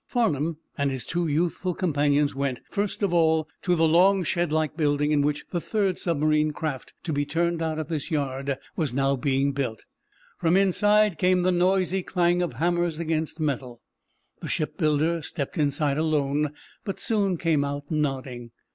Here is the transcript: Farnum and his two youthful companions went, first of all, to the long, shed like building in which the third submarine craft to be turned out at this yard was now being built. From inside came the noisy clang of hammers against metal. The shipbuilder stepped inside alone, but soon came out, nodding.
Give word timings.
Farnum 0.07 0.57
and 0.79 0.89
his 0.89 1.05
two 1.05 1.27
youthful 1.27 1.75
companions 1.75 2.33
went, 2.33 2.59
first 2.71 3.03
of 3.03 3.13
all, 3.13 3.47
to 3.61 3.75
the 3.75 3.87
long, 3.87 4.23
shed 4.23 4.51
like 4.51 4.75
building 4.75 5.11
in 5.11 5.21
which 5.21 5.45
the 5.51 5.61
third 5.61 5.99
submarine 5.99 6.49
craft 6.53 6.91
to 7.03 7.13
be 7.13 7.23
turned 7.23 7.61
out 7.61 7.77
at 7.77 7.87
this 7.87 8.09
yard 8.09 8.57
was 8.75 8.95
now 8.95 9.15
being 9.15 9.51
built. 9.51 9.85
From 10.39 10.57
inside 10.57 11.19
came 11.19 11.43
the 11.43 11.51
noisy 11.51 12.01
clang 12.01 12.41
of 12.41 12.53
hammers 12.53 12.97
against 12.97 13.39
metal. 13.39 13.79
The 14.41 14.49
shipbuilder 14.49 15.21
stepped 15.21 15.55
inside 15.59 15.99
alone, 15.99 16.49
but 16.83 16.97
soon 16.97 17.37
came 17.37 17.63
out, 17.63 17.83
nodding. 17.91 18.49